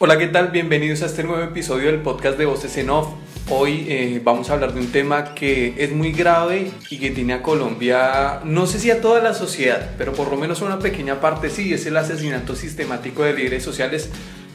[0.00, 0.52] Hola, ¿qué tal?
[0.52, 3.08] Bienvenidos a este nuevo episodio del podcast de Voces en Off.
[3.50, 7.32] Hoy eh, vamos a hablar de un tema que es muy grave y que tiene
[7.32, 10.78] a Colombia, no sé si a toda la sociedad, pero por lo menos a una
[10.78, 14.08] pequeña parte sí, es el asesinato sistemático de líderes sociales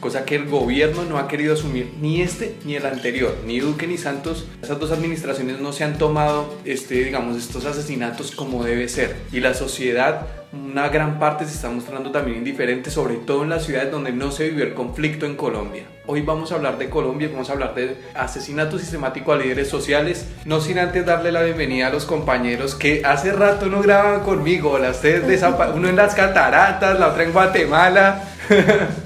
[0.04, 3.86] cosa que el gobierno no ha querido asumir, ni este ni el anterior, ni Duque
[3.86, 4.46] ni Santos.
[4.62, 9.16] Esas dos administraciones no se han tomado, este, digamos, estos asesinatos como debe ser.
[9.32, 13.64] Y la sociedad, una gran parte se está mostrando también indiferente, sobre todo en las
[13.64, 15.84] ciudades donde no se vivió el conflicto en Colombia.
[16.04, 20.26] Hoy vamos a hablar de Colombia, vamos a hablar de asesinato sistemático a líderes sociales,
[20.44, 24.78] no sin antes darle la bienvenida a los compañeros que hace rato no graban conmigo,
[24.78, 25.42] las ustedes
[25.74, 28.28] uno en las cataratas, la otra en Guatemala.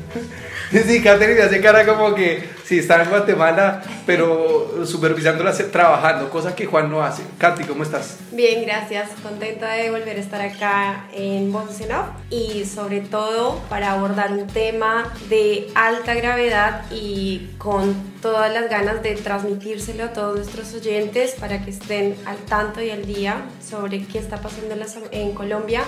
[0.88, 6.66] Sí, Catherine hace cara como que sí, está en Guatemala, pero supervisándola, trabajando, cosa que
[6.66, 7.22] Juan no hace.
[7.38, 8.18] Katy, ¿cómo estás?
[8.32, 9.10] Bien, gracias.
[9.23, 11.88] Contenta de volver a estar acá en Voces
[12.30, 19.02] y sobre todo para abordar un tema de alta gravedad y con todas las ganas
[19.02, 24.04] de transmitírselo a todos nuestros oyentes para que estén al tanto y al día sobre
[24.04, 24.74] qué está pasando
[25.12, 25.82] en Colombia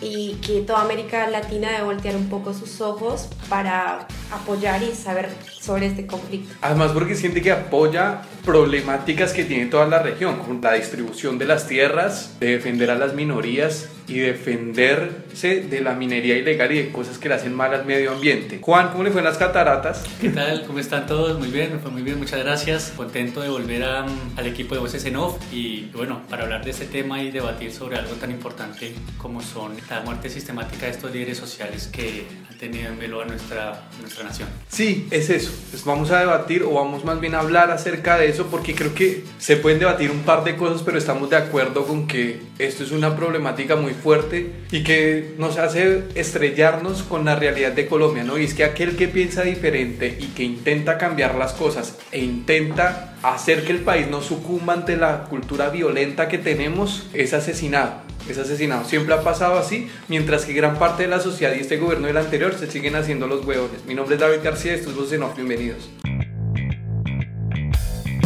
[0.00, 5.28] y que toda América Latina debe voltear un poco sus ojos para apoyar y saber
[5.60, 6.54] sobre este conflicto.
[6.62, 11.46] Además porque siente que apoya problemáticas que tiene toda la región, como la distribución de
[11.46, 16.90] las tierras, de defender a las minorías y defenderse de la minería ilegal y de
[16.90, 18.58] cosas que le hacen mal al medio ambiente.
[18.60, 20.04] Juan, ¿cómo le fue en las cataratas?
[20.20, 20.64] ¿Qué tal?
[20.66, 21.38] ¿Cómo están todos?
[21.38, 22.92] Muy bien, me fue muy bien, muchas gracias.
[22.96, 26.86] Contento de volver al equipo de Voces en Off y bueno, para hablar de este
[26.86, 31.38] tema y debatir sobre algo tan importante como son la muerte sistemática de estos líderes
[31.38, 32.26] sociales que
[32.68, 34.48] velo a nuestra, nuestra nación.
[34.68, 35.50] Sí, es eso.
[35.70, 38.94] Pues vamos a debatir o vamos más bien a hablar acerca de eso porque creo
[38.94, 42.84] que se pueden debatir un par de cosas, pero estamos de acuerdo con que esto
[42.84, 48.24] es una problemática muy fuerte y que nos hace estrellarnos con la realidad de Colombia,
[48.24, 48.36] ¿no?
[48.36, 53.14] Y es que aquel que piensa diferente y que intenta cambiar las cosas e intenta
[53.22, 58.09] hacer que el país no sucumba ante la cultura violenta que tenemos es asesinado.
[58.30, 58.84] Es asesinado.
[58.84, 62.16] Siempre ha pasado así, mientras que gran parte de la sociedad y este gobierno del
[62.16, 63.84] anterior se siguen haciendo los huevones.
[63.86, 65.90] Mi nombre es David García, estos dos en bienvenidos.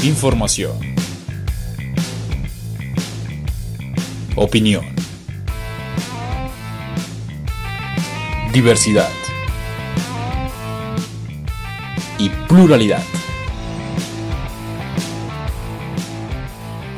[0.02, 0.76] Información.
[4.36, 4.84] Opinión.
[8.52, 9.08] Diversidad.
[12.18, 13.02] Y pluralidad.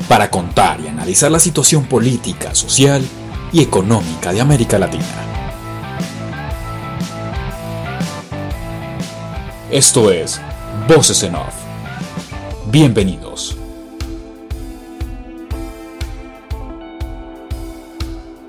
[0.07, 3.03] Para contar y analizar la situación política, social
[3.51, 5.03] y económica de América Latina.
[9.69, 10.39] Esto es
[10.87, 11.53] Voces en Off.
[12.67, 13.57] Bienvenidos.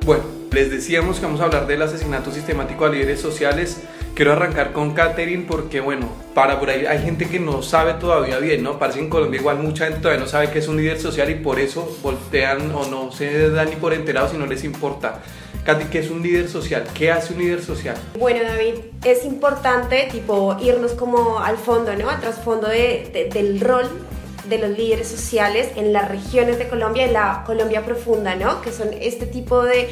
[0.07, 3.79] Bueno, les decíamos que vamos a hablar del asesinato sistemático a líderes sociales.
[4.19, 8.41] Quiero arrancar con Catherine porque, bueno, para por ahí hay gente que no sabe todavía
[8.41, 8.77] bien, ¿no?
[8.77, 11.31] Parece que en Colombia igual mucha gente todavía no sabe que es un líder social
[11.31, 15.23] y por eso voltean o no se dan ni por enterados si no les importa.
[15.65, 16.85] Katy, ¿qué es un líder social?
[16.95, 17.97] ¿Qué hace un líder social?
[18.19, 18.75] Bueno, David,
[19.05, 22.11] es importante, tipo, irnos como al fondo, ¿no?
[22.11, 23.89] Al trasfondo de, del rol
[24.49, 28.63] de los líderes sociales en las regiones de Colombia, en la Colombia profunda, ¿no?
[28.63, 29.89] Que son este tipo de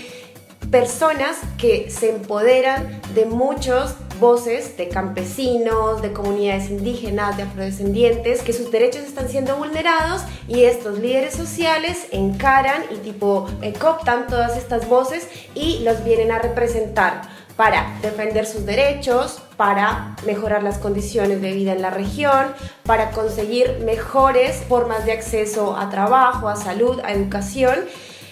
[0.72, 8.53] personas que se empoderan de muchos voces de campesinos, de comunidades indígenas, de afrodescendientes, que
[8.53, 14.56] sus derechos están siendo vulnerados y estos líderes sociales encaran y tipo eh, cooptan todas
[14.56, 17.22] estas voces y los vienen a representar
[17.56, 23.78] para defender sus derechos, para mejorar las condiciones de vida en la región, para conseguir
[23.84, 27.87] mejores formas de acceso a trabajo, a salud, a educación.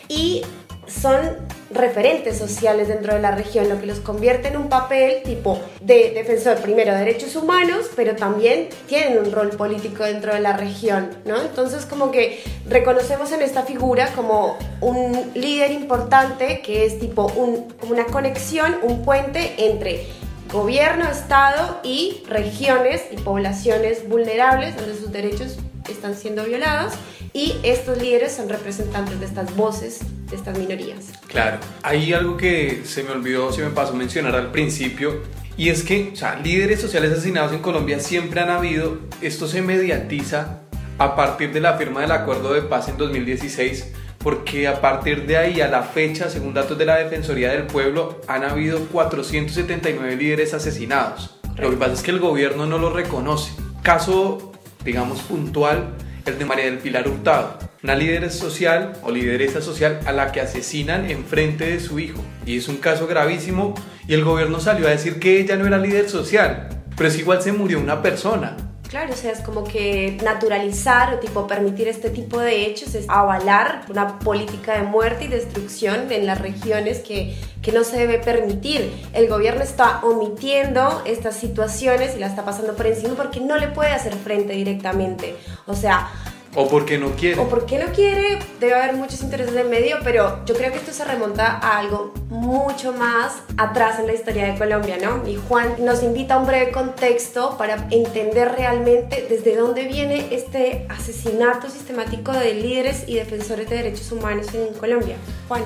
[0.08, 0.42] Y
[0.86, 1.38] son
[1.74, 6.12] referentes sociales dentro de la región, lo que los convierte en un papel tipo de
[6.14, 11.10] defensor primero de derechos humanos, pero también tienen un rol político dentro de la región,
[11.24, 11.40] ¿no?
[11.40, 17.72] Entonces como que reconocemos en esta figura como un líder importante que es tipo un,
[17.88, 20.06] una conexión, un puente entre
[20.52, 25.56] gobierno, Estado y regiones y poblaciones vulnerables donde sus derechos
[25.88, 26.94] están siendo violados
[27.32, 30.00] y estos líderes son representantes de estas voces,
[30.30, 31.06] de estas minorías.
[31.26, 35.20] Claro, hay algo que se me olvidó, se me pasó mencionar al principio,
[35.56, 39.62] y es que, o sea, líderes sociales asesinados en Colombia siempre han habido, esto se
[39.62, 40.60] mediatiza
[40.98, 45.36] a partir de la firma del acuerdo de paz en 2016, porque a partir de
[45.36, 50.54] ahí a la fecha, según datos de la Defensoría del Pueblo, han habido 479 líderes
[50.54, 51.38] asesinados.
[51.56, 53.52] Lo que pasa es que el gobierno no lo reconoce.
[53.82, 54.53] Caso,
[54.84, 55.94] digamos, puntual
[56.26, 60.40] el de María del Pilar Hurtado, una líder social o lideresa social a la que
[60.40, 62.22] asesinan en frente de su hijo.
[62.46, 63.74] Y es un caso gravísimo
[64.08, 66.68] y el gobierno salió a decir que ella no era líder social.
[66.96, 68.56] pero es igual se murió una persona.
[68.94, 73.06] Claro, o sea, es como que naturalizar o tipo permitir este tipo de hechos es
[73.08, 78.20] avalar una política de muerte y destrucción en las regiones que, que no se debe
[78.20, 78.92] permitir.
[79.12, 83.66] El gobierno está omitiendo estas situaciones y la está pasando por encima porque no le
[83.66, 85.34] puede hacer frente directamente.
[85.66, 86.08] O sea,
[86.54, 87.40] o porque no quiere.
[87.40, 90.92] O porque no quiere, debe haber muchos intereses en medio, pero yo creo que esto
[90.92, 95.26] se remonta a algo mucho más atrás en la historia de Colombia, ¿no?
[95.28, 100.86] Y Juan nos invita a un breve contexto para entender realmente desde dónde viene este
[100.88, 105.16] asesinato sistemático de líderes y defensores de derechos humanos en Colombia.
[105.48, 105.62] Juan.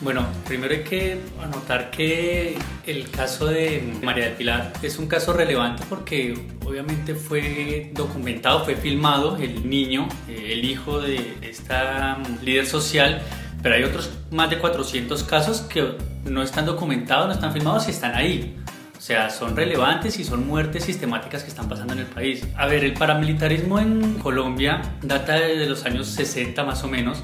[0.00, 2.56] Bueno, primero hay que anotar que
[2.86, 8.76] el caso de María del Pilar es un caso relevante porque obviamente fue documentado, fue
[8.76, 13.22] filmado el niño, eh, el hijo de esta mm, líder social,
[13.60, 17.90] pero hay otros más de 400 casos que no están documentados, no están filmados y
[17.90, 18.56] están ahí.
[18.96, 22.46] O sea, son relevantes y son muertes sistemáticas que están pasando en el país.
[22.56, 27.20] A ver, el paramilitarismo en Colombia data de los años 60 más o menos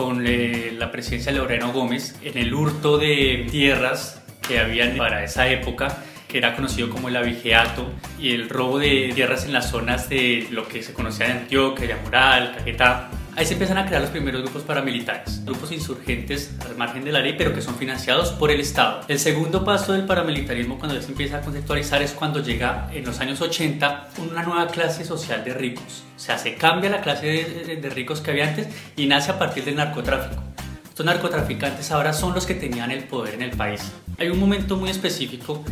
[0.00, 5.22] con eh, la presidencia de Loreno Gómez en el hurto de tierras que habían para
[5.22, 7.86] esa época que era conocido como el abigeato
[8.18, 11.88] y el robo de tierras en las zonas de lo que se conocía de Antioquia,
[11.88, 17.06] Yamoral, Caquetá, Ahí se empiezan a crear los primeros grupos paramilitares, grupos insurgentes al margen
[17.06, 19.00] de la ley, pero que son financiados por el Estado.
[19.08, 23.02] El segundo paso del paramilitarismo, cuando ya se empieza a conceptualizar, es cuando llega en
[23.06, 26.04] los años 80 una nueva clase social de ricos.
[26.14, 27.26] O sea, se cambia la clase
[27.64, 30.42] de, de ricos que había antes y nace a partir del narcotráfico.
[30.86, 33.90] Estos narcotraficantes ahora son los que tenían el poder en el país.
[34.18, 35.64] Hay un momento muy específico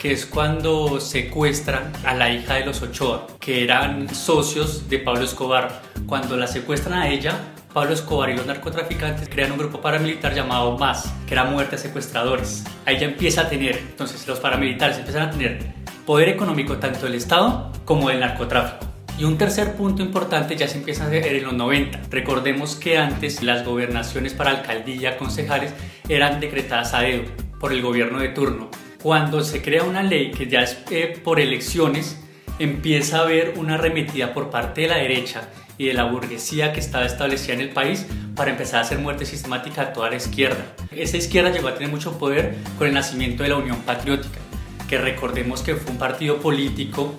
[0.00, 5.24] que es cuando secuestran a la hija de los Ochoa, que eran socios de Pablo
[5.24, 5.82] Escobar.
[6.06, 7.34] Cuando la secuestran a ella,
[7.72, 11.78] Pablo Escobar y los narcotraficantes crean un grupo paramilitar llamado MAS, que era Muerte a
[11.78, 12.64] Secuestradores.
[12.84, 17.14] Ahí ya empieza a tener, entonces los paramilitares empiezan a tener poder económico tanto del
[17.14, 18.86] Estado como del narcotráfico.
[19.18, 22.02] Y un tercer punto importante ya se empieza a ver en los 90.
[22.10, 25.72] Recordemos que antes las gobernaciones para alcaldía, concejales,
[26.08, 27.24] eran decretadas a dedo
[27.58, 28.70] por el gobierno de turno
[29.06, 32.18] cuando se crea una ley que ya es eh, por elecciones,
[32.58, 35.48] empieza a haber una arremetida por parte de la derecha
[35.78, 38.04] y de la burguesía que estaba establecida en el país
[38.34, 40.74] para empezar a hacer muerte sistemática a toda la izquierda.
[40.90, 44.40] Esa izquierda llegó a tener mucho poder con el nacimiento de la Unión Patriótica,
[44.88, 47.14] que recordemos que fue un partido político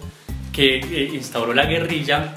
[0.51, 2.33] que eh, instauró la guerrilla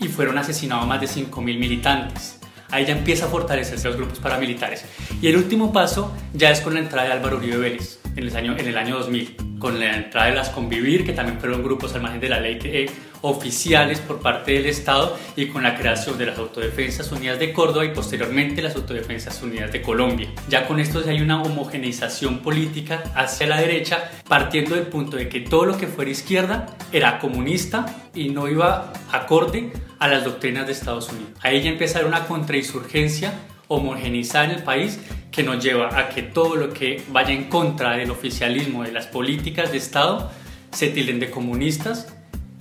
[0.00, 2.38] y fueron asesinados más de 5.000 militantes.
[2.70, 4.84] Ahí ya empieza a fortalecerse los grupos paramilitares.
[5.22, 8.36] Y el último paso ya es con la entrada de Álvaro Uribe Vélez en el
[8.36, 11.94] año, en el año 2000, con la entrada de las Convivir, que también fueron grupos
[11.94, 16.18] al margen de la ley eh, oficiales por parte del Estado, y con la creación
[16.18, 20.28] de las Autodefensas Unidas de Córdoba y posteriormente las Autodefensas Unidas de Colombia.
[20.48, 25.40] Ya con esto hay una homogeneización política hacia la derecha, partiendo del punto de que
[25.40, 30.72] todo lo que fuera izquierda era comunista y no iba acorde a las doctrinas de
[30.72, 31.30] Estados Unidos.
[31.40, 33.32] Ahí ya empezaron una contrainsurgencia
[33.76, 38.10] homogenizar el país que nos lleva a que todo lo que vaya en contra del
[38.10, 40.30] oficialismo, de las políticas de Estado,
[40.70, 42.14] se tilden de comunistas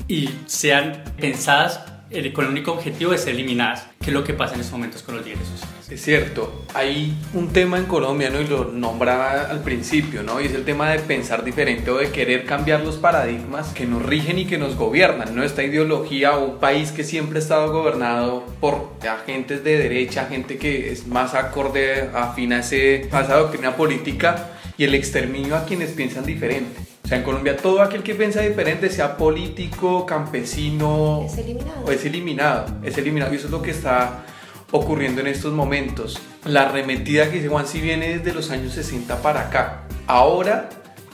[0.07, 4.33] y sean pensadas eh, con el único objetivo de ser eliminadas, que es lo que
[4.33, 5.89] pasa en estos momentos con los líderes sociales.
[5.89, 8.41] Es cierto, hay un tema en Colombia, ¿no?
[8.41, 10.41] y lo nombraba al principio, ¿no?
[10.41, 14.05] y es el tema de pensar diferente o de querer cambiar los paradigmas que nos
[14.05, 15.43] rigen y que nos gobiernan, ¿no?
[15.43, 20.57] esta ideología o un país que siempre ha estado gobernado por agentes de derecha, gente
[20.57, 25.65] que es más acorde, afín a, ese, a esa doctrina política y el exterminio a
[25.65, 26.90] quienes piensan diferente.
[27.03, 31.85] O sea, en Colombia todo aquel que piensa diferente, sea político, campesino, es eliminado.
[31.85, 33.33] O es eliminado, es eliminado.
[33.33, 34.23] Y eso es lo que está
[34.71, 36.19] ocurriendo en estos momentos.
[36.45, 39.83] La arremetida que dice Juan si viene desde los años 60 para acá.
[40.07, 40.69] Ahora,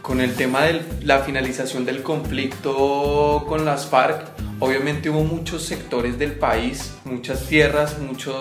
[0.08, 4.26] con el tema de la finalización del conflicto con las FARC,
[4.60, 8.34] Obviamente hubo muchos sectores del país, muchas tierras, muchas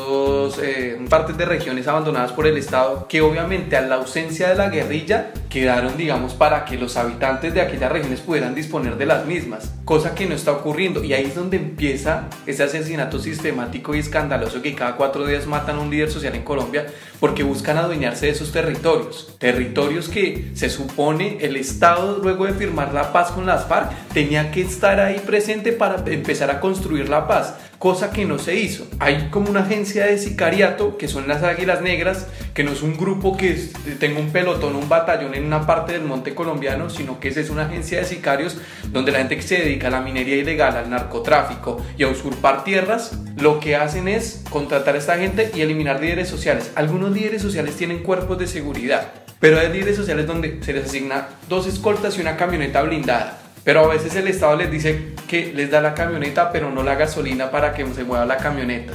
[0.63, 4.71] eh, partes de regiones abandonadas por el Estado que obviamente a la ausencia de la
[4.71, 9.75] guerrilla quedaron, digamos, para que los habitantes de aquellas regiones pudieran disponer de las mismas,
[9.85, 11.05] cosa que no está ocurriendo.
[11.05, 15.77] Y ahí es donde empieza ese asesinato sistemático y escandaloso que cada cuatro días matan
[15.77, 16.87] a un líder social en Colombia
[17.21, 19.37] porque buscan adueñarse de esos territorios.
[19.39, 24.51] Territorios que se supone el Estado, luego de firmar la paz con las FARC, tenía
[24.51, 28.87] que estar ahí presente para empezar a construir la paz, cosa que no se hizo.
[28.99, 32.97] Hay como una agencia de sicariato, que son las Águilas Negras, que no es un
[32.97, 37.29] grupo que tenga un pelotón, un batallón en una parte del monte colombiano, sino que
[37.29, 38.59] es una agencia de sicarios
[38.93, 42.65] donde la gente que se dedica a la minería ilegal, al narcotráfico y a usurpar
[42.65, 46.73] tierras, lo que hacen es contratar a esta gente y eliminar líderes sociales.
[46.75, 51.29] Algunos líderes sociales tienen cuerpos de seguridad, pero hay líderes sociales donde se les asigna
[51.49, 55.71] dos escoltas y una camioneta blindada Pero a veces el Estado les dice que les
[55.71, 58.93] da la camioneta, pero no la gasolina para que se mueva la camioneta.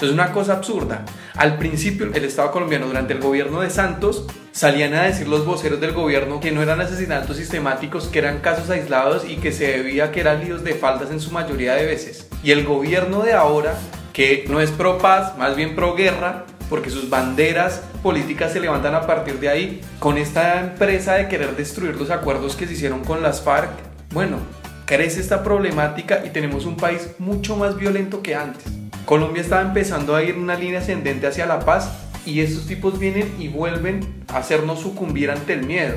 [0.00, 1.04] Entonces, una cosa absurda.
[1.36, 5.78] Al principio, el Estado colombiano, durante el gobierno de Santos, salían a decir los voceros
[5.78, 10.10] del gobierno que no eran asesinatos sistemáticos, que eran casos aislados y que se debía
[10.10, 12.28] que eran líos de faldas en su mayoría de veces.
[12.42, 13.74] Y el gobierno de ahora,
[14.14, 18.94] que no es pro paz, más bien pro guerra, porque sus banderas políticas se levantan
[18.94, 23.04] a partir de ahí, con esta empresa de querer destruir los acuerdos que se hicieron
[23.04, 23.70] con las FARC,
[24.12, 24.38] bueno,
[24.86, 28.64] crece esta problemática y tenemos un país mucho más violento que antes.
[29.04, 31.90] Colombia estaba empezando a ir en una línea ascendente hacia la paz
[32.24, 35.96] y estos tipos vienen y vuelven a hacernos sucumbir ante el miedo.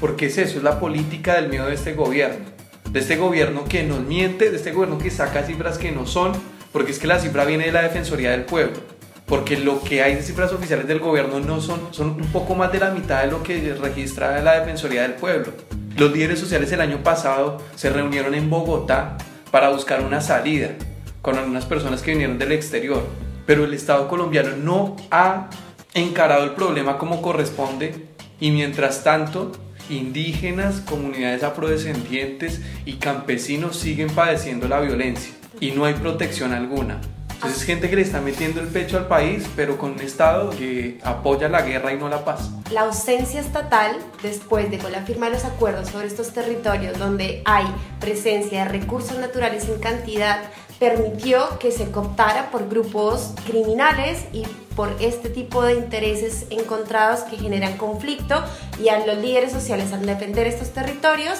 [0.00, 2.44] Porque es eso, es la política del miedo de este gobierno.
[2.90, 6.32] De este gobierno que nos miente, de este gobierno que saca cifras que no son,
[6.72, 8.97] porque es que la cifra viene de la Defensoría del Pueblo.
[9.28, 12.72] Porque lo que hay de cifras oficiales del gobierno no son, son un poco más
[12.72, 15.52] de la mitad de lo que registra la Defensoría del Pueblo.
[15.96, 19.18] Los líderes sociales el año pasado se reunieron en Bogotá
[19.50, 20.70] para buscar una salida
[21.22, 23.02] con algunas personas que vinieron del exterior,
[23.46, 25.50] pero el Estado colombiano no ha
[25.94, 28.06] encarado el problema como corresponde
[28.40, 29.52] y mientras tanto
[29.90, 37.00] indígenas, comunidades afrodescendientes y campesinos siguen padeciendo la violencia y no hay protección alguna.
[37.38, 40.50] Entonces es gente que le está metiendo el pecho al país, pero con un Estado
[40.50, 42.50] que apoya la guerra y no la paz.
[42.72, 47.42] La ausencia estatal, después de con la firma de los acuerdos sobre estos territorios donde
[47.44, 47.64] hay
[48.00, 54.44] presencia de recursos naturales en cantidad, permitió que se cooptara por grupos criminales y
[54.78, 58.36] por este tipo de intereses encontrados que generan conflicto
[58.80, 61.36] y a los líderes sociales al defender estos territorios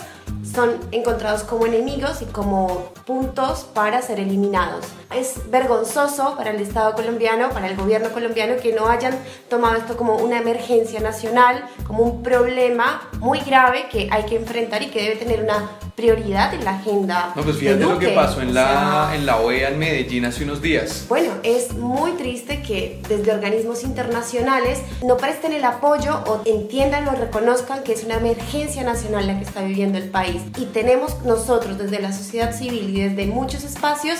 [0.52, 4.86] son encontrados como enemigos y como puntos para ser eliminados.
[5.14, 9.14] Es vergonzoso para el Estado colombiano, para el gobierno colombiano, que no hayan
[9.48, 14.82] tomado esto como una emergencia nacional, como un problema muy grave que hay que enfrentar
[14.82, 17.32] y que debe tener una prioridad en la agenda.
[17.34, 20.62] No, pues fíjate lo que pasó en la, en la OEA en Medellín hace unos
[20.62, 21.06] días.
[21.08, 27.12] Bueno, es muy triste que desde organismos internacionales no presten el apoyo o entiendan o
[27.12, 30.42] reconozcan que es una emergencia nacional la que está viviendo el país.
[30.58, 34.18] Y tenemos nosotros desde la sociedad civil y desde muchos espacios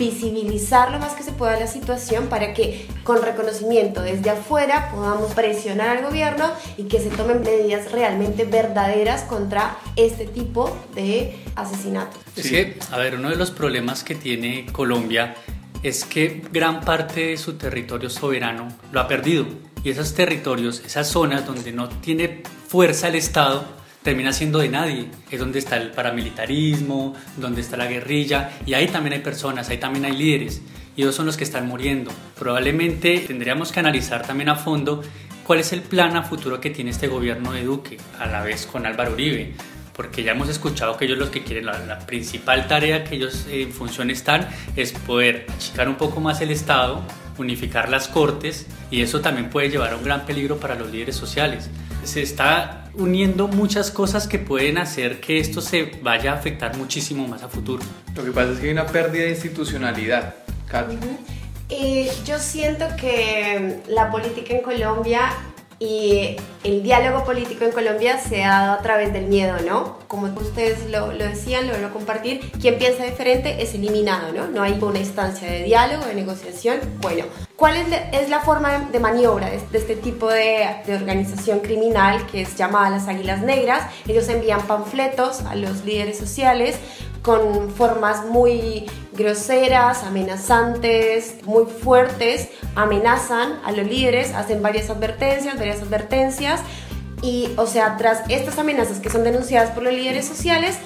[0.00, 5.32] visibilizar lo más que se pueda la situación para que con reconocimiento desde afuera podamos
[5.34, 12.18] presionar al gobierno y que se tomen medidas realmente verdaderas contra este tipo de asesinatos.
[12.34, 15.34] Es que, a ver, uno de los problemas que tiene Colombia
[15.82, 19.46] es que gran parte de su territorio soberano lo ha perdido.
[19.82, 23.64] Y esos territorios, esas zonas donde no tiene fuerza el Estado,
[24.02, 25.08] termina siendo de nadie.
[25.30, 29.78] Es donde está el paramilitarismo, donde está la guerrilla, y ahí también hay personas, ahí
[29.78, 30.60] también hay líderes,
[30.96, 32.10] y ellos son los que están muriendo.
[32.38, 35.02] Probablemente tendríamos que analizar también a fondo
[35.46, 38.66] cuál es el plan a futuro que tiene este gobierno de Duque, a la vez
[38.66, 39.54] con Álvaro Uribe.
[39.94, 43.72] Porque ya hemos escuchado que ellos los que quieren, la, principal tarea que ellos en
[43.72, 47.02] función están es poder achicar un poco más el Estado,
[47.38, 51.16] unificar las cortes y eso también puede llevar a un gran peligro para los líderes
[51.16, 51.68] sociales.
[52.04, 57.28] Se está uniendo muchas cosas que pueden hacer que esto se vaya a afectar muchísimo
[57.28, 57.82] más a futuro.
[58.16, 60.34] Lo que pasa es que hay una pérdida de institucionalidad,
[61.68, 65.32] eh, yo siento que la política en Colombia
[65.80, 69.96] y el diálogo político en Colombia se ha dado a través del miedo, ¿no?
[70.08, 74.46] Como ustedes lo, lo decían, lo a compartir, quien piensa diferente es eliminado, ¿no?
[74.48, 76.78] No hay una instancia de diálogo, de negociación.
[77.00, 77.24] Bueno,
[77.56, 82.42] ¿cuál es, es la forma de, maniobra de, este tipo de, de, organización criminal que
[82.42, 83.90] es llamada las Águilas Negras?
[84.06, 86.76] Ellos envían panfletos a los líderes sociales
[87.22, 95.82] con formas muy groseras, amenazantes, muy fuertes, amenazan a los líderes, hacen varias advertencias, varias
[95.82, 96.60] advertencias
[97.22, 100.78] y, o sea, tras estas amenazas que son denunciadas por los líderes sociales,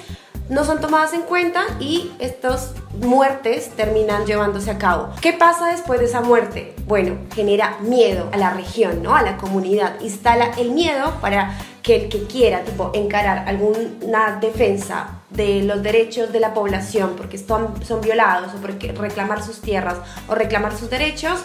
[0.49, 5.09] no son tomadas en cuenta y estas muertes terminan llevándose a cabo.
[5.21, 6.75] ¿Qué pasa después de esa muerte?
[6.85, 9.15] Bueno, genera miedo a la región, ¿no?
[9.15, 9.99] A la comunidad.
[10.01, 16.31] Instala el miedo para que el que quiera, tipo, encarar alguna defensa de los derechos
[16.31, 20.89] de la población porque son, son violados o porque reclamar sus tierras o reclamar sus
[20.89, 21.39] derechos,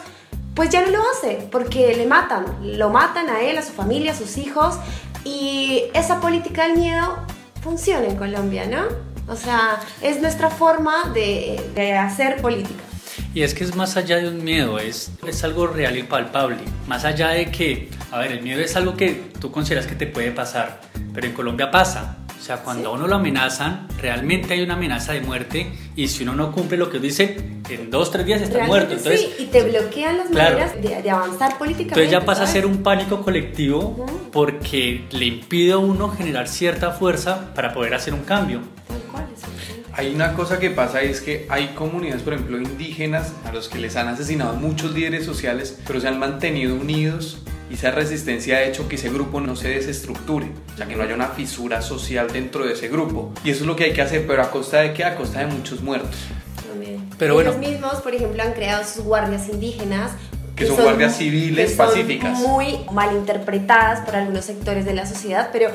[0.54, 4.12] pues ya no lo hace porque le matan, lo matan a él, a su familia,
[4.12, 4.76] a sus hijos
[5.25, 7.18] y esa política del miedo
[7.62, 8.85] funciona en Colombia, ¿no?
[9.32, 12.82] O sea, es nuestra forma de, de hacer política.
[13.32, 16.59] Y es que es más allá de un miedo, es, es algo real y palpable.
[16.88, 20.06] Más allá de que, a ver, el miedo es algo que tú consideras que te
[20.06, 20.80] puede pasar,
[21.14, 22.16] pero en Colombia pasa.
[22.40, 26.23] O sea, cuando a uno lo amenazan, realmente hay una amenaza de muerte y si
[26.23, 27.37] uno no cumple lo que dice,
[27.68, 28.94] en dos, tres días está muerto.
[28.94, 32.00] Entonces, sí, y te bloquean las maneras de, avanzar políticamente.
[32.00, 36.92] Entonces ya pasa a ser un pánico colectivo porque le impide a uno generar cierta
[36.92, 38.62] fuerza para poder hacer un cambio.
[39.12, 39.40] ¿Cuáles?
[39.92, 43.78] Hay una cosa que pasa es que hay comunidades, por ejemplo, indígenas, a los que
[43.78, 48.62] les han asesinado muchos líderes sociales, pero se han mantenido unidos y esa resistencia ha
[48.65, 52.33] hecho que ese grupo no se desestructure, o sea, que no haya una fisura social
[52.33, 53.33] dentro de ese grupo.
[53.45, 55.05] Y eso es lo que hay que hacer, pero a costa de qué?
[55.05, 56.17] A costa de muchos muertos.
[57.21, 57.71] Pero Ellos bueno.
[57.71, 60.12] mismos, por ejemplo, han creado sus guardias indígenas.
[60.57, 62.39] Que son guardias civiles que son pacíficas.
[62.39, 65.71] Muy malinterpretadas por algunos sectores de la sociedad, pero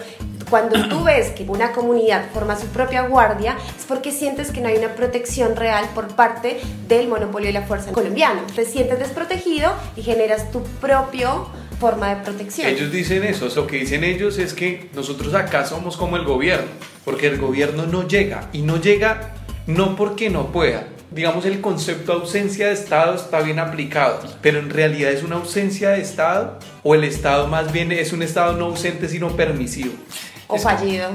[0.50, 4.70] cuando tú ves que una comunidad forma su propia guardia, es porque sientes que no
[4.70, 8.42] hay una protección real por parte del monopolio de la fuerza colombiano.
[8.56, 11.48] Te sientes desprotegido y generas tu propio
[11.80, 12.68] forma de protección.
[12.68, 16.68] Ellos dicen eso, lo que dicen ellos es que nosotros acá somos como el gobierno,
[17.04, 19.34] porque el gobierno no llega y no llega
[19.68, 20.88] no porque no pueda.
[21.12, 25.92] Digamos, el concepto ausencia de Estado está bien aplicado, pero en realidad es una ausencia
[25.92, 29.94] de Estado o el Estado más bien es un Estado no ausente sino permisivo.
[30.48, 31.10] o fallido.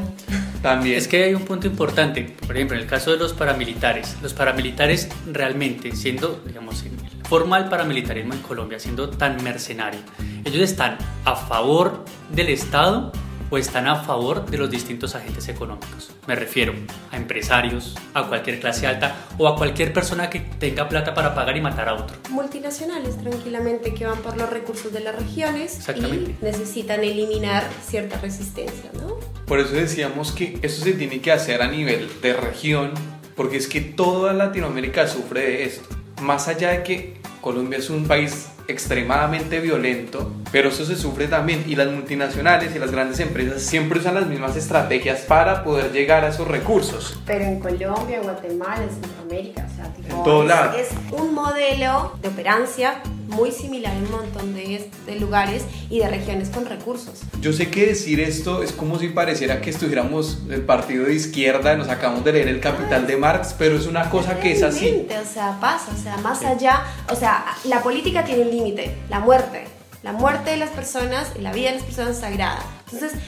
[0.63, 0.99] También.
[0.99, 4.35] Es que hay un punto importante, por ejemplo, en el caso de los paramilitares, los
[4.35, 6.85] paramilitares realmente siendo, digamos,
[7.31, 10.01] el formal paramilitarismo en Colombia siendo tan mercenario,
[10.45, 13.13] ellos están a favor del Estado
[13.51, 16.11] o están a favor de los distintos agentes económicos.
[16.27, 16.75] Me refiero
[17.13, 21.57] a empresarios, a cualquier clase alta o a cualquier persona que tenga plata para pagar
[21.57, 22.17] y matar a otro.
[22.31, 28.91] multinacionales tranquilamente que van por los recursos de las regiones y necesitan eliminar cierta resistencia,
[28.95, 29.21] ¿no?
[29.47, 32.91] Por eso decíamos que eso se tiene que hacer a nivel de región,
[33.37, 35.89] porque es que toda Latinoamérica sufre de esto.
[36.21, 41.65] Más allá de que Colombia es un país extremadamente violento, pero eso se sufre también
[41.67, 46.25] y las multinacionales y las grandes empresas siempre usan las mismas estrategias para poder llegar
[46.25, 47.19] a esos recursos.
[47.27, 50.79] Pero en Colombia, en Guatemala, en Centroamérica, o sea, tipo, En todo es, lado.
[50.79, 56.09] es un modelo de operancia muy similar en un montón de, de lugares y de
[56.09, 57.21] regiones con recursos.
[57.41, 61.77] Yo sé que decir esto es como si pareciera que estuviéramos el partido de izquierda,
[61.77, 65.07] nos acabamos de leer el Capital de Marx, pero es una cosa que es así.
[65.09, 69.21] O sea, pasa, o sea, más allá, o sea, la política tiene un límite, la
[69.21, 69.65] muerte.
[70.03, 72.63] La muerte de las personas y la vida de las personas sagrada.
[72.91, 73.19] Entonces,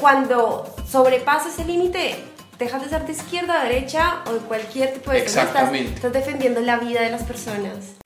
[0.00, 2.14] cuando sobrepasa ese límite,
[2.58, 5.94] dejas de ser de izquierda, derecha o de cualquier tipo de estás, Exactamente.
[5.94, 7.96] estás defendiendo la vida de las personas.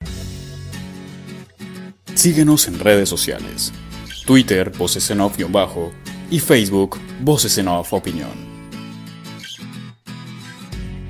[2.25, 3.71] Síguenos en redes sociales.
[4.25, 5.93] Twitter, Voces en Off-Bajo
[6.31, 8.31] y Facebook, Voces en Opinión.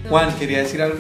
[0.10, 0.98] Juan, ¿quería decir algo?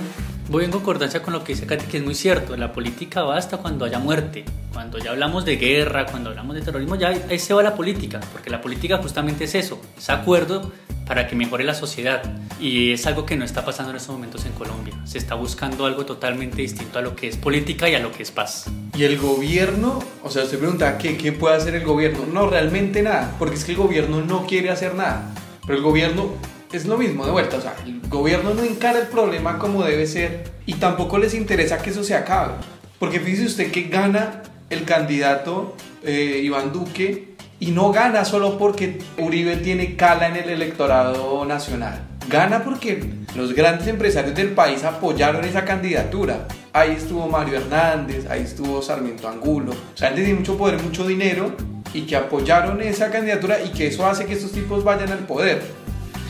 [0.47, 2.55] Voy en concordancia con lo que dice Katy, que es muy cierto.
[2.55, 4.45] La política va hasta cuando haya muerte.
[4.71, 8.19] Cuando ya hablamos de guerra, cuando hablamos de terrorismo, ya ahí se va la política.
[8.31, 10.71] Porque la política justamente es eso, es acuerdo
[11.07, 12.21] para que mejore la sociedad.
[12.59, 14.93] Y es algo que no está pasando en estos momentos en Colombia.
[15.05, 18.21] Se está buscando algo totalmente distinto a lo que es política y a lo que
[18.21, 18.65] es paz.
[18.95, 22.23] Y el gobierno, o sea, usted pregunta, ¿qué, ¿qué puede hacer el gobierno?
[22.31, 25.33] No, realmente nada, porque es que el gobierno no quiere hacer nada.
[25.65, 26.33] Pero el gobierno
[26.77, 30.07] es lo mismo de vuelta, o sea, el gobierno no encara el problema como debe
[30.07, 32.53] ser y tampoco les interesa que eso se acabe.
[32.99, 38.99] Porque fíjese usted que gana el candidato eh, Iván Duque y no gana solo porque
[39.17, 42.01] Uribe tiene cala en el electorado nacional.
[42.29, 43.03] Gana porque
[43.35, 46.47] los grandes empresarios del país apoyaron esa candidatura.
[46.73, 49.71] Ahí estuvo Mario Hernández, ahí estuvo Sarmiento Angulo.
[49.71, 51.55] O sea, él tiene mucho poder, mucho dinero
[51.93, 55.61] y que apoyaron esa candidatura y que eso hace que estos tipos vayan al poder.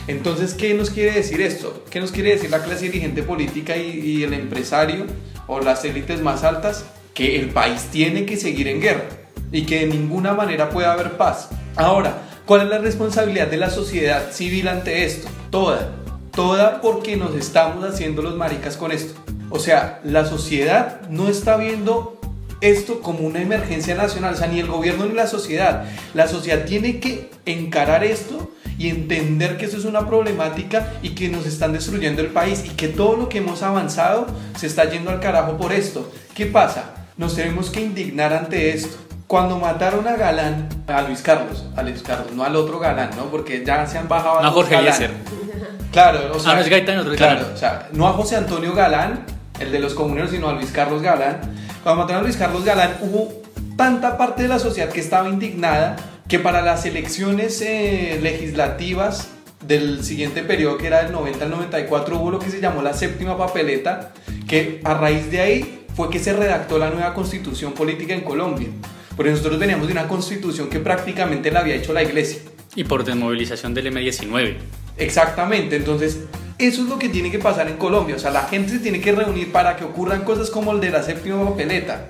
[0.08, 1.84] Entonces, ¿qué nos quiere decir esto?
[1.90, 5.06] ¿Qué nos quiere decir la clase dirigente política y, el empresario
[5.46, 6.84] o las élites más altas?
[7.12, 9.08] Que el país tiene que seguir en guerra
[9.50, 11.48] y que de ninguna manera puede haber paz.
[11.74, 15.28] Ahora, ¿cuál es la responsabilidad de la sociedad civil ante esto?
[15.50, 15.92] Toda,
[16.32, 19.18] toda porque nos estamos haciendo los maricas con esto.
[19.50, 22.20] O sea, la sociedad no está viendo
[22.60, 25.84] esto como una emergencia nacional, o sea, ni el gobierno ni la sociedad.
[26.14, 31.28] La sociedad tiene que encarar esto y entender que esto es una problemática y que
[31.28, 34.26] nos están destruyendo el país y que todo lo que hemos avanzado
[34.58, 36.10] se está yendo al carajo por esto.
[36.34, 36.90] ¿Qué pasa?
[37.16, 38.96] Nos tenemos que indignar ante esto.
[39.26, 43.24] Cuando mataron a Galán, a Luis Carlos, a Luis Carlos, no al otro Galán, ¿no?
[43.24, 44.86] Porque ya se han bajado a No Jorge Galán.
[44.94, 45.10] Eliezer.
[45.92, 47.54] Claro, o sea, Ah, no es Gaitán, otro claro, Galán.
[47.54, 49.24] o sea, no a José Antonio Galán,
[49.58, 51.40] el de los comuneros, sino a Luis Carlos Galán.
[51.82, 53.32] Cuando mataron a Luis Carlos Galán, hubo
[53.76, 55.96] tanta parte de la sociedad que estaba indignada
[56.28, 59.28] que para las elecciones eh, legislativas
[59.66, 62.94] del siguiente periodo, que era del 90 al 94, hubo lo que se llamó la
[62.94, 64.12] séptima papeleta,
[64.48, 68.68] que a raíz de ahí fue que se redactó la nueva constitución política en Colombia.
[69.16, 72.40] Porque nosotros veníamos de una constitución que prácticamente la había hecho la iglesia.
[72.74, 74.56] Y por desmovilización del M19.
[74.98, 76.20] Exactamente, entonces
[76.58, 79.00] eso es lo que tiene que pasar en Colombia, o sea, la gente se tiene
[79.00, 82.08] que reunir para que ocurran cosas como el de la séptima papeleta,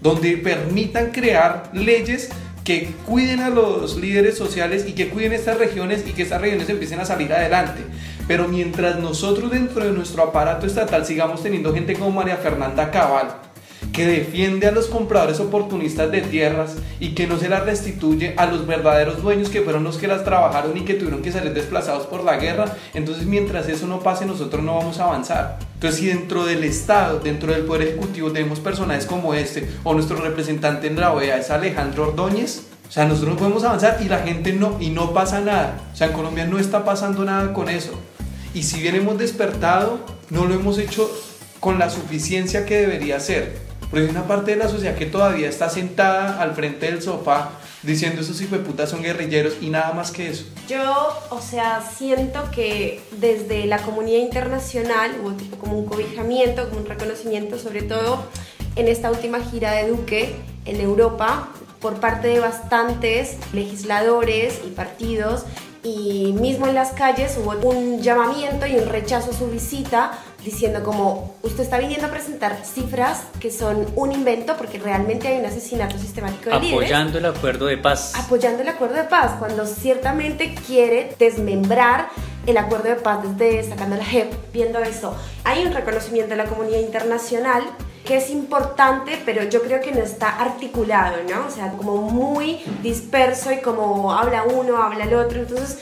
[0.00, 2.30] donde permitan crear leyes
[2.66, 6.68] que cuiden a los líderes sociales y que cuiden estas regiones y que estas regiones
[6.68, 7.82] empiecen a salir adelante.
[8.26, 13.28] Pero mientras nosotros dentro de nuestro aparato estatal sigamos teniendo gente como María Fernanda Cabal,
[13.92, 18.46] que defiende a los compradores oportunistas de tierras y que no se las restituye a
[18.46, 22.08] los verdaderos dueños que fueron los que las trabajaron y que tuvieron que salir desplazados
[22.08, 22.76] por la guerra.
[22.94, 25.58] Entonces mientras eso no pase nosotros no vamos a avanzar.
[25.76, 30.16] Entonces si dentro del Estado, dentro del Poder Ejecutivo tenemos personajes como este o nuestro
[30.16, 34.20] representante en la OEA es Alejandro Ordóñez, o sea, nosotros no podemos avanzar y la
[34.20, 35.80] gente no, y no pasa nada.
[35.92, 37.92] O sea, en Colombia no está pasando nada con eso.
[38.54, 39.98] Y si bien hemos despertado,
[40.30, 41.10] no lo hemos hecho
[41.60, 43.58] con la suficiencia que debería ser.
[43.90, 47.50] Porque hay una parte de la sociedad que todavía está sentada al frente del sofá
[47.86, 50.44] diciendo esos putas son guerrilleros y nada más que eso.
[50.68, 56.80] Yo, o sea, siento que desde la comunidad internacional hubo tipo como un cobijamiento, como
[56.80, 58.24] un reconocimiento, sobre todo
[58.74, 61.48] en esta última gira de Duque en Europa,
[61.80, 65.44] por parte de bastantes legisladores y partidos
[65.82, 70.84] y mismo en las calles hubo un llamamiento y un rechazo a su visita diciendo
[70.84, 75.44] como usted está viniendo a presentar cifras que son un invento porque realmente hay un
[75.44, 80.54] asesinato sistemático de apoyando el acuerdo de paz apoyando el acuerdo de paz cuando ciertamente
[80.66, 82.10] quiere desmembrar
[82.46, 86.44] el acuerdo de paz desde sacando la JEP viendo eso hay un reconocimiento de la
[86.44, 87.64] comunidad internacional
[88.04, 91.44] que es importante, pero yo creo que no está articulado, ¿no?
[91.48, 95.40] O sea, como muy disperso y como habla uno, habla el otro.
[95.40, 95.80] Entonces,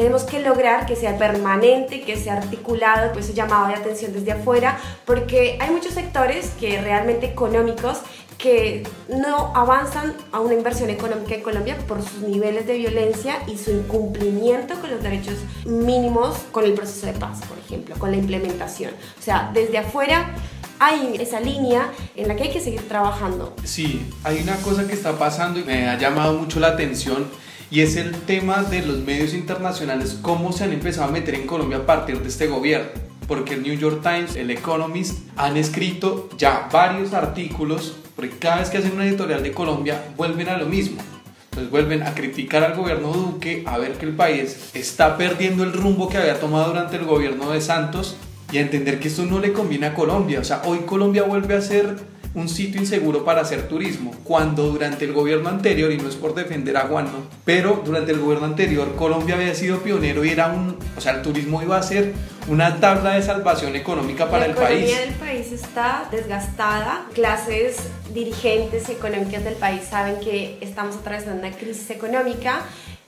[0.00, 4.32] tenemos que lograr que sea permanente, que sea articulado, pues ese llamado de atención desde
[4.32, 7.98] afuera, porque hay muchos sectores que realmente económicos
[8.38, 13.58] que no avanzan a una inversión económica en Colombia por sus niveles de violencia y
[13.58, 15.34] su incumplimiento con los derechos
[15.66, 18.94] mínimos con el proceso de paz, por ejemplo, con la implementación.
[19.18, 20.34] O sea, desde afuera
[20.78, 23.54] hay esa línea en la que hay que seguir trabajando.
[23.64, 27.28] Sí, hay una cosa que está pasando y me ha llamado mucho la atención
[27.70, 31.46] y es el tema de los medios internacionales, cómo se han empezado a meter en
[31.46, 32.90] Colombia a partir de este gobierno.
[33.28, 38.70] Porque el New York Times, el Economist han escrito ya varios artículos, porque cada vez
[38.70, 41.00] que hacen una editorial de Colombia vuelven a lo mismo.
[41.44, 45.72] Entonces vuelven a criticar al gobierno Duque, a ver que el país está perdiendo el
[45.72, 48.16] rumbo que había tomado durante el gobierno de Santos
[48.52, 50.40] y a entender que esto no le conviene a Colombia.
[50.40, 51.96] O sea, hoy Colombia vuelve a ser
[52.34, 56.34] un sitio inseguro para hacer turismo, cuando durante el gobierno anterior, y no es por
[56.34, 57.08] defender a Juan,
[57.44, 61.22] pero durante el gobierno anterior Colombia había sido pionero y era un, o sea, el
[61.22, 62.12] turismo iba a ser
[62.46, 64.90] una tabla de salvación económica para el país.
[64.90, 71.46] La economía del país está desgastada, clases dirigentes económicas del país saben que estamos atravesando
[71.46, 72.62] una crisis económica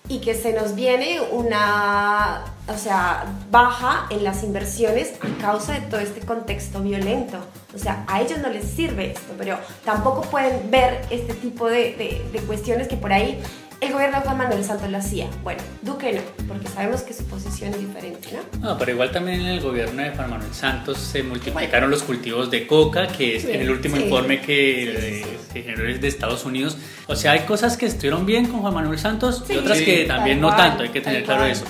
[0.08, 5.80] y que se nos viene una, o sea, baja en las inversiones a causa de
[5.82, 7.38] todo este contexto violento.
[7.74, 11.94] O sea, a ellos no les sirve esto, pero tampoco pueden ver este tipo de,
[11.94, 13.42] de, de cuestiones que por ahí
[13.82, 15.26] el gobierno de Juan Manuel Santos lo hacía.
[15.42, 18.60] Bueno, Duque no, porque sabemos que su posición es diferente, ¿no?
[18.60, 22.48] No, pero igual también en el gobierno de Juan Manuel Santos se multiplicaron los cultivos
[22.48, 26.78] de coca, que es en el último informe que se generó de Estados Unidos.
[27.08, 30.40] O sea, hay cosas que estuvieron bien con Juan Manuel Santos y otras que también
[30.40, 31.64] no tanto, hay que tener claro eso.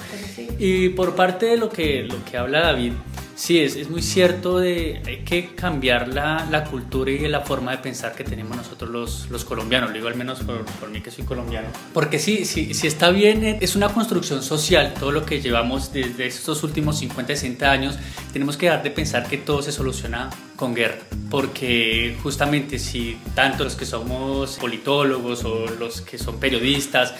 [0.59, 2.92] Y por parte de lo que, lo que habla David,
[3.42, 7.72] Sí, es, es, muy cierto de hay que cambiar la, la, cultura y la forma
[7.72, 11.00] de pensar que tenemos nosotros los, los colombianos, lo digo al menos por, por, mí
[11.00, 11.66] que soy colombiano.
[11.92, 15.92] Porque sí, sí, sí está bien, eh, es una construcción social, todo lo que llevamos
[15.92, 17.98] desde estos últimos 50, 60 años,
[18.33, 23.64] tenemos que dar de pensar que todo se soluciona con guerra, porque justamente si tanto
[23.64, 27.12] los que somos politólogos o los que son periodistas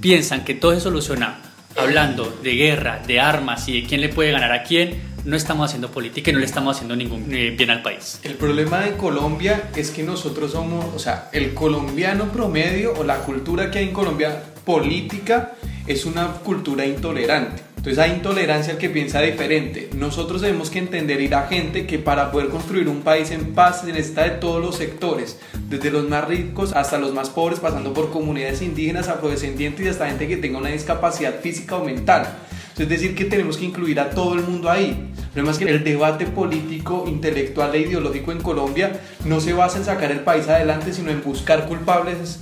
[0.00, 1.42] piensan que todo se soluciona
[1.76, 5.66] hablando de guerra, de armas y de quién le puede ganar a quién, no estamos
[5.66, 8.18] haciendo política y no le estamos haciendo ningún eh, bien al país.
[8.24, 13.18] El problema de Colombia es que nosotros somos, o sea, el colombiano promedio o la
[13.20, 15.52] cultura que hay en Colombia política
[15.86, 17.62] es una cultura intolerante.
[17.76, 19.88] Entonces hay intolerancia al que piensa diferente.
[19.96, 23.80] Nosotros tenemos que entender y la gente que para poder construir un país en paz
[23.80, 25.38] se necesita de todos los sectores,
[25.68, 30.08] desde los más ricos hasta los más pobres, pasando por comunidades indígenas, afrodescendientes y hasta
[30.08, 32.28] gente que tenga una discapacidad física o mental.
[32.78, 35.10] Es decir, que tenemos que incluir a todo el mundo ahí.
[35.16, 39.78] El problema es que el debate político, intelectual e ideológico en Colombia no se basa
[39.78, 42.40] en sacar el país adelante, sino en buscar culpables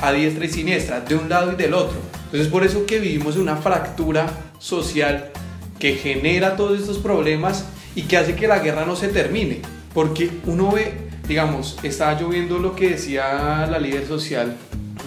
[0.00, 1.98] a diestra y siniestra, de un lado y del otro.
[2.26, 5.30] Entonces por eso que vivimos una fractura social
[5.78, 9.60] que genera todos estos problemas y que hace que la guerra no se termine.
[9.92, 10.94] Porque uno ve,
[11.28, 14.56] digamos, estaba lloviendo lo que decía la líder social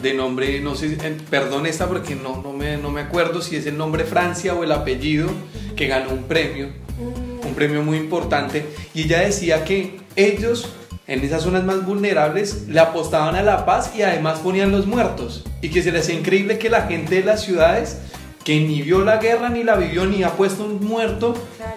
[0.01, 0.97] de nombre, no sé,
[1.29, 4.63] perdón esta porque no, no, me, no me acuerdo si es el nombre Francia o
[4.63, 5.29] el apellido,
[5.75, 6.69] que ganó un premio,
[7.45, 10.69] un premio muy importante, y ella decía que ellos
[11.07, 15.43] en esas zonas más vulnerables le apostaban a la paz y además ponían los muertos,
[15.61, 17.97] y que se les hacía increíble que la gente de las ciudades
[18.43, 21.73] que ni vio la guerra, ni la vivió, ni ha puesto un muerto, Claro.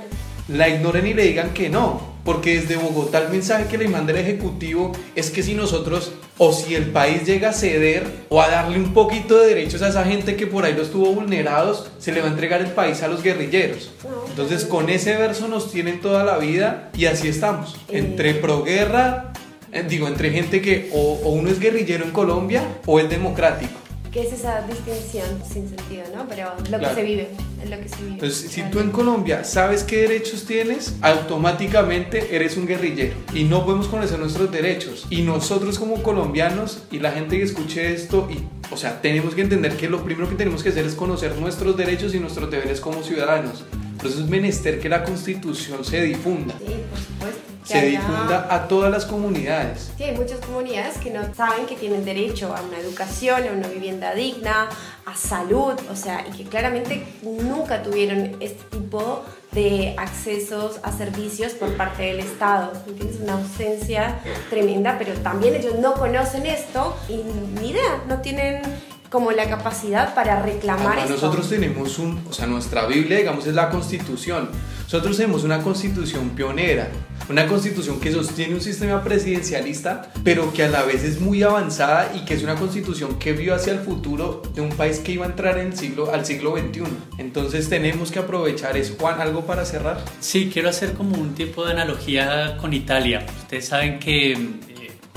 [0.48, 2.10] la ignoren y le digan que no.
[2.30, 6.52] Porque desde Bogotá el mensaje que le manda el Ejecutivo es que si nosotros o
[6.52, 10.04] si el país llega a ceder o a darle un poquito de derechos a esa
[10.04, 13.08] gente que por ahí los tuvo vulnerados, se le va a entregar el país a
[13.08, 13.90] los guerrilleros.
[14.28, 17.74] Entonces con ese verso nos tienen toda la vida y así estamos.
[17.88, 17.98] Eh.
[17.98, 19.32] Entre proguerra,
[19.72, 23.72] eh, digo, entre gente que o, o uno es guerrillero en Colombia o es democrático.
[24.12, 26.27] ¿Qué es esa distinción sin sentido, no?
[26.29, 26.88] Pero lo Claro.
[26.88, 27.29] que se vive,
[27.62, 28.11] es lo que se vive.
[28.14, 33.64] Entonces, si tú en Colombia sabes qué derechos tienes, automáticamente eres un guerrillero y no
[33.64, 35.07] podemos conocer nuestros derechos.
[35.11, 38.38] Y nosotros como colombianos y la gente que escuche esto, y,
[38.73, 41.77] o sea, tenemos que entender que lo primero que tenemos que hacer es conocer nuestros
[41.77, 43.64] derechos y nuestros deberes como ciudadanos.
[43.99, 47.49] Por eso es menester que la constitución se difunda, Sí, por supuesto.
[47.64, 49.92] Se haya- difunda a todas las comunidades.
[49.96, 53.68] Sí, hay muchas comunidades que no saben que tienen derecho a una educación, a una
[53.68, 54.68] vivienda digna,
[55.07, 61.53] a salud, o sea, y que claramente nunca tuvieron este tipo de accesos a servicios
[61.55, 62.73] por parte del Estado.
[62.87, 63.20] ¿Entiendes?
[63.20, 67.16] Una ausencia tremenda, pero también ellos no conocen esto y
[67.61, 68.62] ni idea, no tienen
[69.11, 71.27] como la capacidad para reclamar Además, esto.
[71.27, 74.49] nosotros tenemos un, o sea, nuestra Biblia, digamos, es la Constitución.
[74.85, 76.88] Nosotros tenemos una Constitución pionera,
[77.29, 82.12] una Constitución que sostiene un sistema presidencialista, pero que a la vez es muy avanzada
[82.16, 85.27] y que es una Constitución que vio hacia el futuro de un país que iba
[85.27, 86.83] a entrar en el siglo, al siglo XXI.
[87.18, 88.94] Entonces tenemos que aprovechar eso.
[88.99, 90.05] Juan, ¿algo para cerrar?
[90.20, 93.27] Sí, quiero hacer como un tipo de analogía con Italia.
[93.42, 94.69] Ustedes saben que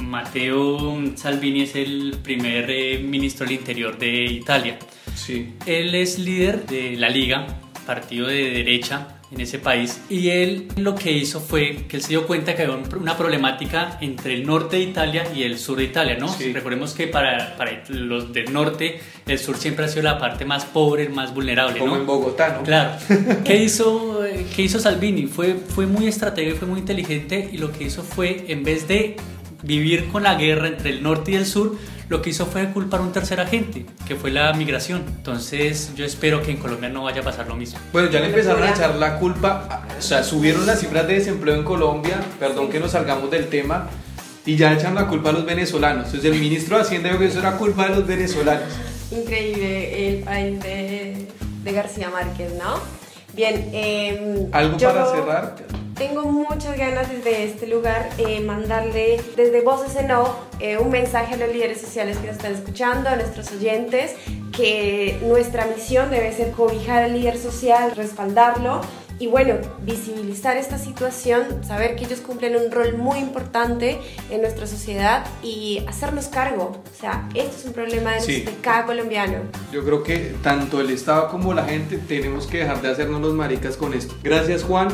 [0.09, 4.77] Matteo Salvini es el primer eh, ministro del Interior de Italia.
[5.15, 5.53] Sí.
[5.65, 7.47] Él es líder de la Liga,
[7.85, 12.09] partido de derecha en ese país, y él lo que hizo fue que él se
[12.09, 15.77] dio cuenta que había un- una problemática entre el norte de Italia y el sur
[15.79, 16.27] de Italia, ¿no?
[16.27, 16.53] Sí.
[16.53, 20.65] Recordemos que para, para los del norte, el sur siempre ha sido la parte más
[20.65, 22.01] pobre, más vulnerable, Como ¿no?
[22.01, 22.63] en Bogotá, ¿no?
[22.63, 22.91] Claro.
[23.43, 24.21] ¿Qué hizo,
[24.55, 25.25] ¿Qué hizo Salvini?
[25.25, 28.87] Fue, fue muy estratega y fue muy inteligente y lo que hizo fue, en vez
[28.87, 29.15] de
[29.63, 31.75] vivir con la guerra entre el norte y el sur,
[32.09, 35.03] lo que hizo fue culpar a un tercer agente, que fue la migración.
[35.07, 37.79] Entonces yo espero que en Colombia no vaya a pasar lo mismo.
[37.91, 41.55] Bueno, ya le empezaron a echar la culpa, o sea, subieron las cifras de desempleo
[41.55, 43.87] en Colombia, perdón que nos salgamos del tema,
[44.45, 46.07] y ya echan la culpa a los venezolanos.
[46.07, 48.67] Entonces el ministro de Hacienda dijo que eso era culpa de los venezolanos.
[49.11, 51.27] Increíble el país de,
[51.63, 52.79] de García Márquez, ¿no?
[53.33, 55.55] Bien, eh, ¿Algo yo para cerrar?
[56.07, 61.35] Tengo muchas ganas desde este lugar eh, mandarle desde Voces en Off eh, un mensaje
[61.35, 64.13] a los líderes sociales que nos están escuchando, a nuestros oyentes,
[64.51, 68.81] que nuestra misión debe ser cobijar al líder social, respaldarlo
[69.17, 74.67] y bueno, visibilizar esta situación, saber que ellos cumplen un rol muy importante en nuestra
[74.67, 76.83] sociedad y hacernos cargo.
[76.93, 78.41] O sea, esto es un problema de, Sí.
[78.41, 79.37] de cada colombiano.
[79.71, 83.33] Yo creo que tanto el Estado como la gente tenemos que dejar de hacernos los
[83.33, 84.15] maricas con esto.
[84.21, 84.89] Gracias Juan.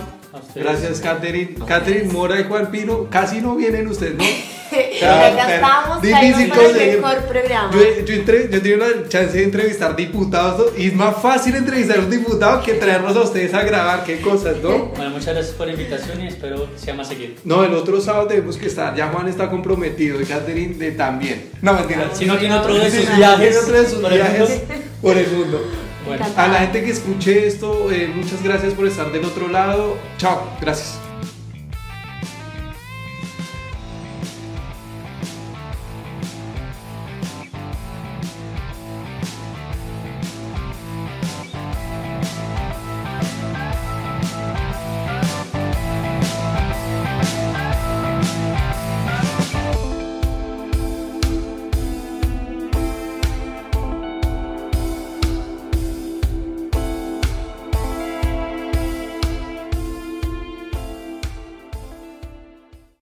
[0.56, 1.56] Gracias Catherine.
[1.68, 4.24] Catherine Mora y Juan Pino, casi no vienen ustedes, ¿no?
[5.02, 6.96] Ya estamos difícil el conseguir.
[6.98, 7.72] mejor programa.
[7.74, 10.78] Yo, yo, yo tengo la chance de entrevistar diputados ¿no?
[10.80, 14.22] y es más fácil entrevistar a un diputado que traerlos a ustedes a grabar, qué
[14.22, 14.70] cosas, ¿no?
[14.96, 17.34] Bueno, muchas gracias por la invitación y espero que sea más seguido.
[17.44, 18.96] No, el otro sábado tenemos que estar.
[18.96, 21.50] Ya Juan está comprometido y Catherine de también.
[21.64, 22.12] No, mentira.
[22.14, 24.62] Si no tiene otro de sus viajes, tiene otro de sus viajes
[25.02, 25.89] por el mundo.
[26.10, 26.26] Bueno.
[26.36, 29.98] A la gente que escuche esto, eh, muchas gracias por estar del otro lado.
[30.18, 31.09] Chao, gracias.